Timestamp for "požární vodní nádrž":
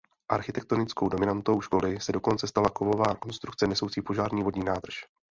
4.01-5.05